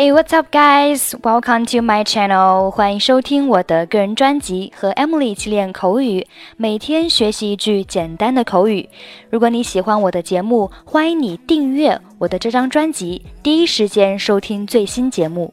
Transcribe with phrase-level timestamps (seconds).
[0.00, 1.14] Hey, what's up, guys?
[1.22, 2.70] Welcome to my channel.
[2.70, 6.26] 欢迎收听我的个人专辑，和 Emily 一起练口语，
[6.56, 8.88] 每天学习一句简单的口语。
[9.30, 15.52] 如果你喜欢我的节目，欢迎你订阅我的这张专辑，第一时间收听最新节目。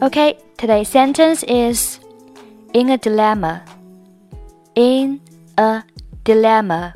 [0.00, 1.98] Okay, today's sentence is
[2.72, 3.60] in a dilemma.
[4.74, 5.20] In
[5.56, 5.82] a
[6.24, 6.92] dilemma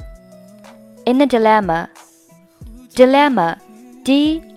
[1.05, 1.88] in a dilemma.
[2.95, 3.56] Dilemma,
[4.05, 4.52] D-I-L-E-M-M-A，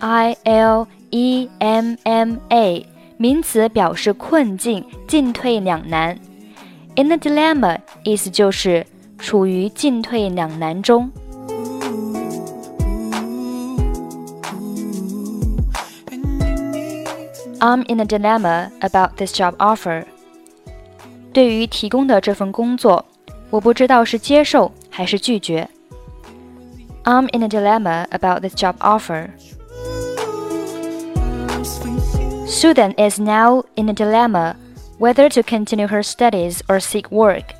[3.17, 6.17] 名词表示困境、进退两难。
[6.95, 8.85] In a dilemma 意思就是
[9.17, 11.11] 处于进退两难中。
[17.59, 20.05] I'm in a dilemma about this job offer.
[21.33, 23.05] 对于提供的这份工作，
[23.49, 25.69] 我不知道是接受还是拒绝。
[27.06, 29.34] I'm in a dilemma about this job offer.
[32.46, 34.56] Susan is now in a dilemma
[34.96, 37.52] whether to continue her studies or seek work.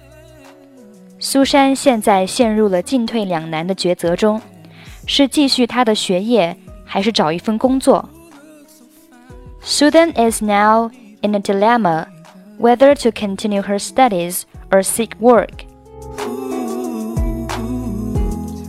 [9.61, 10.91] Susan is now
[11.23, 12.11] in a dilemma
[12.57, 15.67] whether to continue her studies or seek work.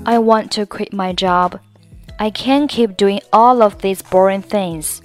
[0.04, 1.58] I want to quit my job.
[2.18, 4.98] I can't keep doing all of these boring things.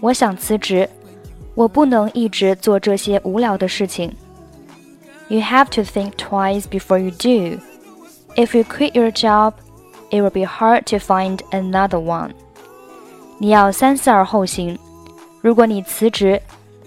[0.00, 0.88] 我想辞职，
[1.54, 4.14] 我不能一直做这些无聊的事情。
[5.28, 7.60] You have to think twice before you do.
[8.34, 9.54] If you quit your job,
[10.10, 12.30] it will be hard to find another one.
[13.38, 14.78] 你要三思而后行。
[15.40, 16.40] 如果你辞职，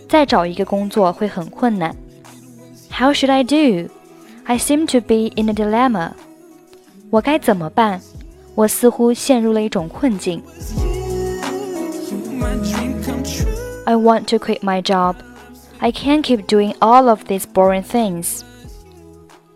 [0.09, 1.95] 再找一个工作会很困难。
[2.91, 3.91] How should I do?
[4.45, 6.11] I seem to be in a dilemma.
[7.09, 8.01] 我该怎么办？
[8.55, 10.43] 我似乎陷入了一种困境。
[13.85, 15.15] I want to quit my job.
[15.79, 18.43] I can't keep doing all of these boring things.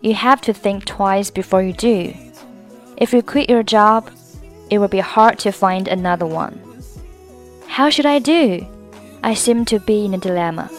[0.00, 2.14] You have to think twice before you do.
[2.96, 4.04] If you quit your job,
[4.68, 6.58] it will be hard to find another one.
[7.68, 8.66] How should I do?
[9.22, 10.70] I seem to be in a dilemma.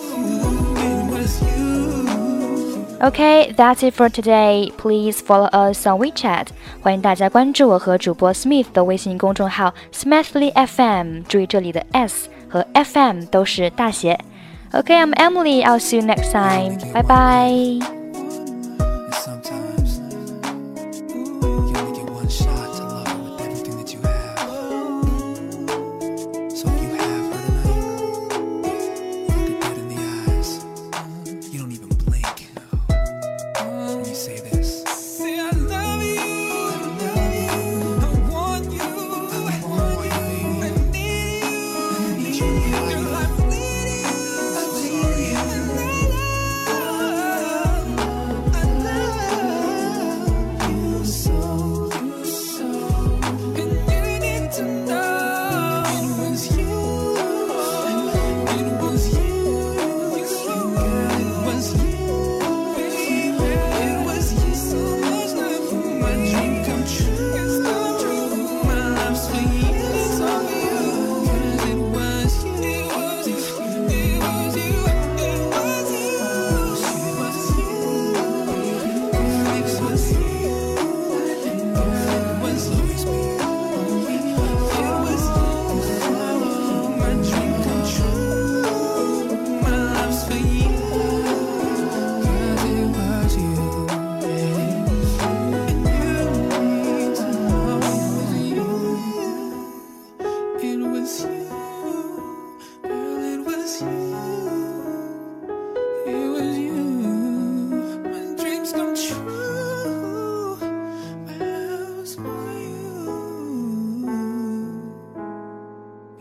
[3.03, 4.71] Okay, that's it for today.
[4.77, 6.49] Please follow us on WeChat.
[6.81, 11.23] 欢迎大家关注我和主播 Smith 的微信公众号 Smethily FM。
[11.23, 14.17] 注意这里的 S 和 FM 都是大写。
[14.73, 15.65] Okay, I'm Emily.
[15.65, 16.79] I'll see you next time.
[16.93, 18.02] Bye bye.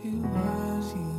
[0.04, 1.11] it was you.